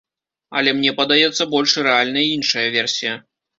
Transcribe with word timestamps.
Але 0.61 0.73
мне 0.77 0.93
падаецца 1.01 1.47
больш 1.53 1.77
рэальнай 1.91 2.33
іншая 2.39 2.67
версія. 2.81 3.13